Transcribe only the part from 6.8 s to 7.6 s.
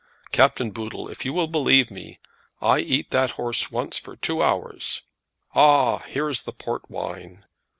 wine.